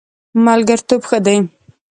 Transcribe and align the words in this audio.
ملګرتوب 0.45 1.01
ښه 1.09 1.17
دی. 1.25 1.37